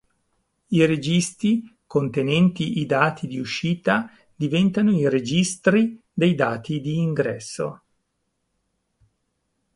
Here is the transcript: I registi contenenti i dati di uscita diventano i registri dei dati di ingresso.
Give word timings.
I 0.69 0.83
registi 0.87 1.61
contenenti 1.85 2.79
i 2.79 2.87
dati 2.87 3.27
di 3.27 3.37
uscita 3.37 4.09
diventano 4.35 4.89
i 4.97 5.07
registri 5.07 6.01
dei 6.11 6.33
dati 6.33 6.81
di 6.81 6.97
ingresso. 7.03 7.81